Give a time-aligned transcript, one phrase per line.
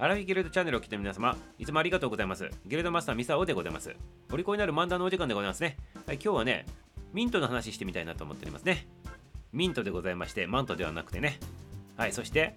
[0.00, 2.48] アラフィギルドチャンネルを来た皆様、いつもありがとうございます。
[2.64, 3.96] ギルドマスターミサオでございます。
[4.32, 5.76] お利口になる漫談のお時間でございますね。
[6.06, 6.66] はい、今日はね、
[7.12, 8.86] ミントの話してみたいなと思っておりますね。
[9.52, 11.40] ミントでございまして、マントではなくてね。
[11.96, 12.54] はい、そして、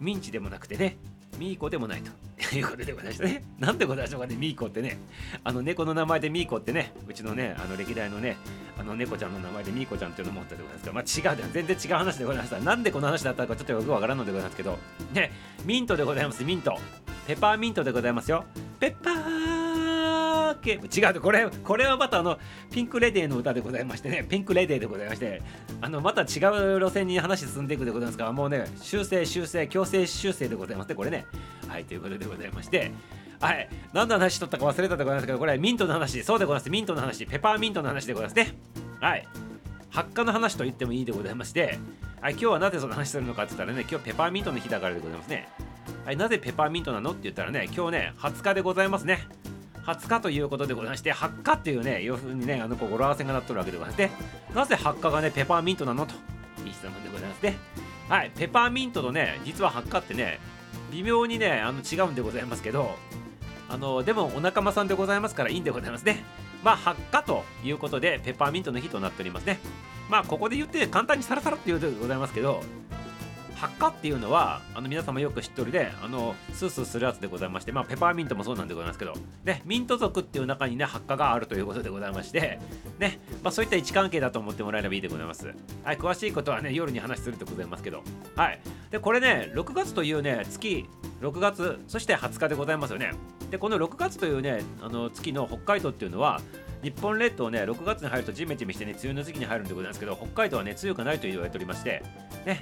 [0.00, 0.98] ミンチでもなくてね、
[1.38, 2.10] ミーコでもないと
[2.52, 3.42] ということでございましたね。
[3.58, 4.98] なんでございましょうかね、ミーコってね。
[5.42, 8.36] あの猫の名前でミーコってね、うちのね、あの歴代のね、
[8.78, 12.60] あの猫ちゃんの名前でミーコちゃんっていうのもあったでございますけど、まあ違うで、全然違う話でございました。
[12.60, 14.78] なんでこの話だったかちょっとよくわからんのでございますけど、
[15.14, 15.32] ね、
[15.64, 16.78] ミントでございます、ミント。
[17.26, 18.44] ペパーミントでございますよ。
[18.78, 19.51] ペッパー
[20.62, 22.38] 系違うこれこれはまたあの
[22.70, 24.24] ピンクレディーの歌でございましてね。
[24.28, 25.42] ピンクレディーでございまして。
[25.80, 30.94] あのまた違う路線に話進んでいくでございますからもうね修正修正強制修正でございますね。
[30.94, 31.26] これね。
[31.68, 32.92] はいということでございまして。
[33.40, 33.68] はい。
[33.92, 36.22] 何の話しとったか忘れたでございますけどこれミントの話。
[36.22, 36.70] そうでございます。
[36.70, 37.26] ミントの話。
[37.26, 38.54] ペパーミントの話でございますね。
[39.00, 39.26] はい。
[39.90, 41.78] 発火の話と言ってもいいでございまして、
[42.22, 45.48] はい、今日はなぜその話するのかって言ったらね今日ペパーミントの日だからでございますね。
[46.06, 47.10] はい、なぜペパーミントなの？
[47.10, 49.28] って言ったらね、今日ね、20日でございますね。
[49.86, 54.10] 20日ということでございまして、発火っていうね、要するにね、あの、語呂合わせがなっとるわけでございまして、
[54.54, 56.14] なぜ発火がね、ペパーミントなのと、
[56.64, 57.56] いい質問でございますね。
[58.08, 60.38] はい、ペパーミントとね、実は発火ってね、
[60.92, 62.96] 微妙にね、あの違うんでございますけど、
[63.68, 66.22] あの、でもお仲間さんでございますからいいんでございますね。
[66.62, 69.58] まあ、発火ということで、ペパーミントの日となっておりますね。
[70.08, 72.62] まあ、ここで言って簡単にサラサラって言うでございますけど、
[73.62, 82.58] 発火っていうのはあの皆様よく知っておりであのスースーするやつでございまして、まあ、ペパーミントもそうなんでございますけど、ね、ミント族っていう中にね発火があるということでございまして、
[82.98, 85.46] ねまあ、そういった位置関係だと思ってもらえればいいでございます。
[85.84, 88.02] はい、詳しいことはね夜に話するでございますけど、
[88.34, 88.58] はい、
[88.90, 90.84] でこれね6月というね月
[91.20, 93.12] 6月そして20日でございますよね。
[93.52, 96.40] でこの6月というねあの月の北海道っていうのは
[96.82, 102.02] 日本列島ね6月に入るとジメジメしてね梅雨の時期に入るんでございますけど北海道はね強くないと言われておりまして
[102.44, 102.60] ね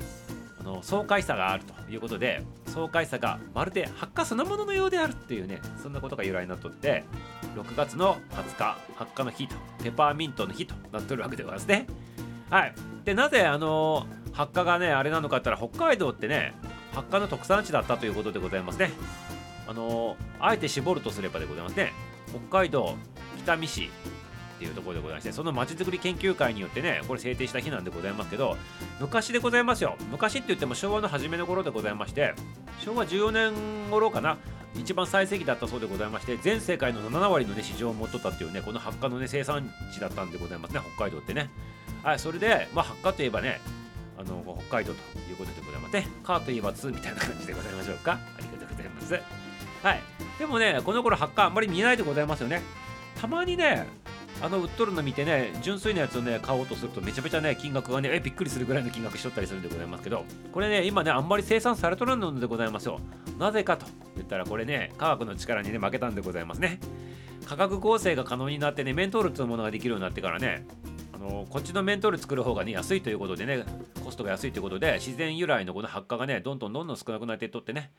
[0.61, 7.05] あの爽快さがあるということで爽快さがまるで発火そのもののようであるっていうねそんなことが由来になっとって
[7.56, 11.87] 6月の20日発火の日とペパーミントの日となってるわけでございますね。
[12.50, 12.75] はい。
[13.04, 16.54] でなぜあの発火がねあれなのかって言ったら北海道ってね
[16.93, 18.91] 発火の特産地だったということでございますね。
[19.66, 21.93] あのあえて絞るとすればでございますね。
[22.28, 22.97] 北海道
[23.44, 23.91] 北見市
[24.60, 28.59] っていうところでございましてそのまちづくり研究会によってねこれ制定した日なんでございますけど
[29.00, 32.34] 昔でございますよ昔って言っても昭和の初めの頃でございまして
[32.78, 34.37] 昭和14年頃かな
[34.76, 41.49] 一番最盛期だったそうでございまして全世界の7割の、ね、市場を持っとったっていうねこの発火の、ね、生産地だったんでございますね北海道ってね
[42.03, 43.60] はいそれで、まあ、発火といえばね
[44.19, 45.00] あの北海道と
[45.31, 46.06] いうことでございますね。
[46.22, 48.12] カーといえば2みたいな感じでございましょうか。
[48.12, 49.15] ありがとうございます。
[49.82, 50.00] はい。
[50.38, 52.62] でもね、この頃発火あんまり見えないでございますよね。
[53.19, 53.87] たまにね、
[54.42, 63.00] あの売っとるの見てね純粋なやつをね買おうとするとめちゃめちゃね金額がねえびっくりするぐらいの金額しとったりするんでございますけどこれね今ねあんまり生産されとらんのでございますよ。
[63.38, 63.86] なぜかと
[64.16, 66.80] 言ったらこれね科学の力にね負けたんでございますね。
[67.46, 70.66] 価格構成が可能になってねメントールというものができるようになってからね
[71.12, 73.64] あのこっちのメントール作る方がね安いということでね
[74.04, 77.90] コストが安いということで自然由来のこの発火がねどんどんどんどん少なくなっていっとってね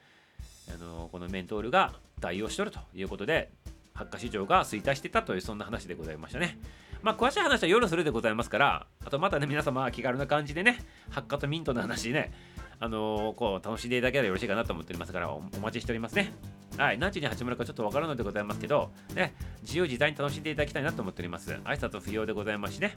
[0.73, 3.51] あのこのメントールが代用しとるということで
[3.93, 6.57] 発火市場が衰退してたというそんな話でございましたね。
[7.01, 10.77] まあ、詳しい話は夜するでございますから、あとまたね、皆様気軽な感じでね、
[11.09, 12.31] 発火とミントの話ね、
[12.79, 16.33] あのー、こう、楽しんでいただければよろしいかなと思っておりますからお、お待ちしておりますね。
[16.77, 21.51] はい、何時に始まるかちょっとわからないのでございますけど、ね、自由自在に楽しんでいただきたいなと思っております。
[21.51, 22.95] 挨拶不要でございますしね、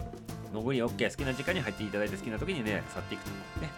[0.53, 3.31] 途中上り OK、好きな時間に入っていただいて好きな時にね、去っていくと。
[3.61, 3.67] ね。
[3.67, 3.71] ね。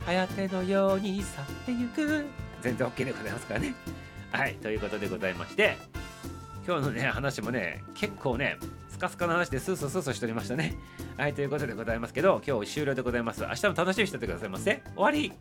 [0.00, 2.26] 早手のように去っていく。
[2.62, 3.74] 全然 OK でございますからね。
[4.32, 5.76] はい、ということでございまして、
[6.66, 10.76] 今日のね、話もね、結構ね、スカスカの話でスースースースーしておりましたね。
[11.16, 13.42] はい、ということでございますけど、今日終了でございます。
[13.42, 14.82] 明日も楽しみにしててくださいませ。
[14.94, 15.32] 終わり